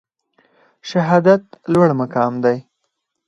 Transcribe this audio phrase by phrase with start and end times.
[0.89, 1.43] شهادت
[1.73, 2.57] لوړ مقام دی